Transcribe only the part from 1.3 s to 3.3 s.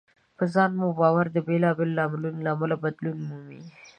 د بېلابېلو لاملونو له امله بدلون